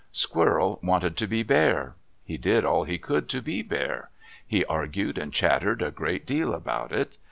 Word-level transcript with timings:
Squirrel 0.11 0.79
wanted 0.81 1.15
to 1.17 1.27
be 1.27 1.43
Bear. 1.43 1.93
He 2.23 2.35
did 2.35 2.65
all 2.65 2.85
he 2.85 2.97
could 2.97 3.29
to 3.29 3.39
be 3.39 3.61
Bear. 3.61 4.09
He 4.47 4.65
argued 4.65 5.19
and 5.19 5.31
chattered 5.31 5.83
a 5.83 5.91
great 5.91 6.25
deal 6.25 6.55
about 6.55 6.91
it. 6.91 7.17